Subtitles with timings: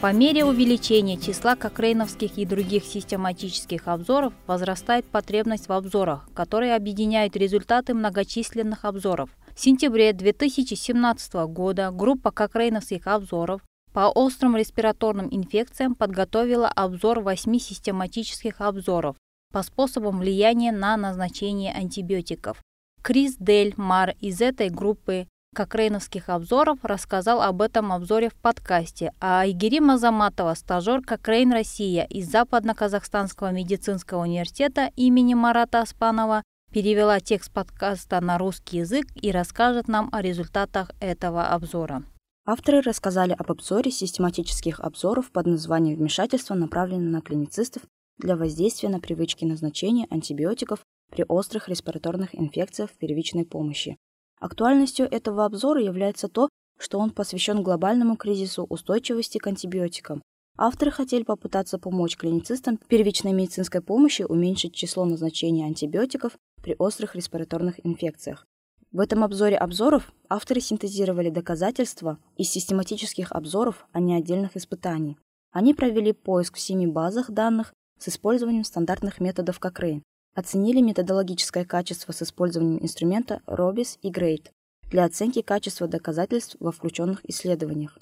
[0.00, 7.36] По мере увеличения числа кокрейновских и других систематических обзоров возрастает потребность в обзорах, которые объединяют
[7.36, 9.28] результаты многочисленных обзоров.
[9.54, 13.60] В сентябре 2017 года группа кокрейновских обзоров
[13.92, 19.16] по острым респираторным инфекциям подготовила обзор восьми систематических обзоров
[19.52, 22.62] по способам влияния на назначение антибиотиков.
[23.02, 29.44] Крис Дель Мар из этой группы кокрейновских обзоров рассказал об этом обзоре в подкасте, а
[29.46, 36.42] Игири Мазаматова, стажер Кокрейн Россия из Западно-Казахстанского медицинского университета имени Марата Аспанова,
[36.72, 42.04] перевела текст подкаста на русский язык и расскажет нам о результатах этого обзора.
[42.46, 47.82] Авторы рассказали об обзоре систематических обзоров под названием «Вмешательство, направленное на клиницистов
[48.18, 50.80] для воздействия на привычки назначения антибиотиков
[51.10, 53.96] при острых респираторных инфекциях в первичной помощи».
[54.40, 56.48] Актуальностью этого обзора является то,
[56.78, 60.22] что он посвящен глобальному кризису устойчивости к антибиотикам.
[60.56, 67.84] Авторы хотели попытаться помочь клиницистам первичной медицинской помощи уменьшить число назначений антибиотиков при острых респираторных
[67.84, 68.46] инфекциях.
[68.92, 75.16] В этом обзоре обзоров авторы синтезировали доказательства из систематических обзоров, а не отдельных испытаний.
[75.52, 80.02] Они провели поиск в семи базах данных с использованием стандартных методов Cochrane,
[80.34, 84.50] Оценили методологическое качество с использованием инструмента ROBIS и GRADE
[84.90, 87.98] для оценки качества доказательств во включенных исследованиях.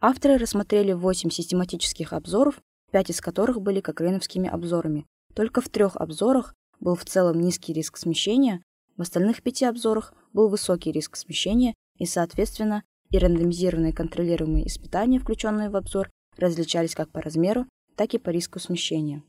[0.00, 2.60] Авторы рассмотрели 8 систематических обзоров,
[2.92, 5.06] 5 из которых были кокрейновскими обзорами.
[5.34, 8.62] Только в трех обзорах был в целом низкий риск смещения,
[8.96, 15.70] в остальных пяти обзорах был высокий риск смещения и, соответственно, и рандомизированные контролируемые испытания, включенные
[15.70, 19.22] в обзор, различались как по размеру, так и по риску смещения.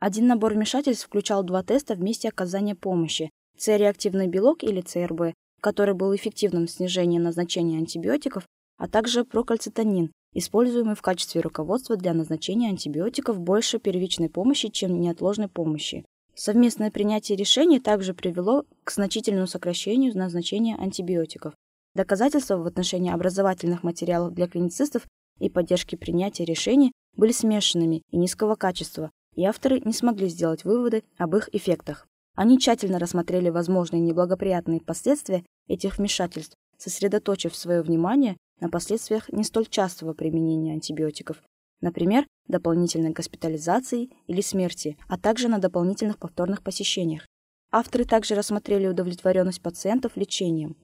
[0.00, 5.94] Один набор вмешательств включал два теста в месте оказания помощи– С-реактивный белок или ЦРБ, который
[5.94, 12.68] был эффективным в снижении назначения антибиотиков, а также прокальцитонин, используемый в качестве руководства для назначения
[12.68, 16.04] антибиотиков больше первичной помощи, чем неотложной помощи.
[16.36, 21.54] Совместное принятие решений также привело к значительному сокращению назначения антибиотиков.
[21.96, 25.08] Доказательства в отношении образовательных материалов для клиницистов
[25.40, 31.04] и поддержки принятия решений были смешанными и низкого качества, и авторы не смогли сделать выводы
[31.16, 32.08] об их эффектах.
[32.34, 39.66] Они тщательно рассмотрели возможные неблагоприятные последствия этих вмешательств, сосредоточив свое внимание на последствиях не столь
[39.66, 41.40] частого применения антибиотиков,
[41.80, 47.24] например, дополнительной госпитализации или смерти, а также на дополнительных повторных посещениях.
[47.70, 50.76] Авторы также рассмотрели удовлетворенность пациентов лечением.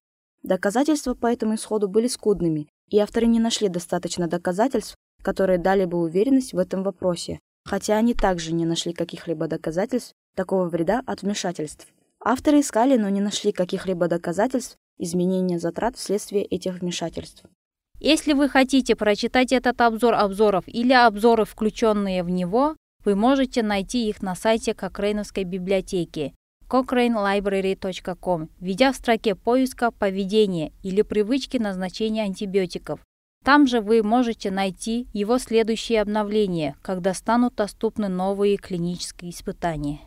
[0.45, 4.95] Доказательства по этому исходу были скудными, и авторы не нашли достаточно доказательств,
[5.25, 7.41] которые дали бы уверенность в этом вопросе,
[7.75, 11.89] хотя они также не нашли каких-либо доказательств такого вреда от вмешательств.
[12.21, 17.43] Авторы искали, но не нашли каких-либо доказательств изменения затрат вследствие этих вмешательств.
[17.99, 24.09] Если вы хотите прочитать этот обзор обзоров или обзоры, включенные в него, вы можете найти
[24.09, 26.33] их на сайте Кокрейновской библиотеки
[26.71, 33.01] cochranelibrary.com, введя в строке поиска «Поведение» или «Привычки назначения антибиотиков».
[33.45, 40.01] Там же вы можете найти его следующие обновления, когда станут доступны новые клинические испытания.